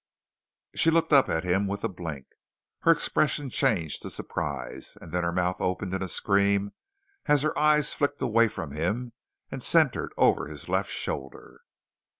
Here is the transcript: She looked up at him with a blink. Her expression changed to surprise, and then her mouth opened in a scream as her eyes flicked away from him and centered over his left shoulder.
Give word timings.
She 0.73 0.89
looked 0.89 1.13
up 1.13 1.29
at 1.29 1.43
him 1.43 1.67
with 1.67 1.83
a 1.83 1.87
blink. 1.87 2.25
Her 2.79 2.91
expression 2.91 3.51
changed 3.51 4.01
to 4.01 4.09
surprise, 4.09 4.97
and 4.99 5.11
then 5.11 5.23
her 5.23 5.31
mouth 5.31 5.57
opened 5.61 5.93
in 5.93 6.01
a 6.01 6.07
scream 6.07 6.71
as 7.27 7.43
her 7.43 7.55
eyes 7.55 7.93
flicked 7.93 8.19
away 8.19 8.47
from 8.47 8.71
him 8.71 9.13
and 9.51 9.61
centered 9.61 10.11
over 10.17 10.47
his 10.47 10.67
left 10.67 10.89
shoulder. 10.89 11.61